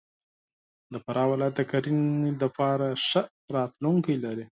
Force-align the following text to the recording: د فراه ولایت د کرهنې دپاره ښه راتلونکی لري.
د 0.93 0.95
فراه 1.03 1.27
ولایت 1.31 1.53
د 1.57 1.61
کرهنې 1.71 2.31
دپاره 2.43 2.87
ښه 3.07 3.21
راتلونکی 3.55 4.15
لري. 4.23 4.45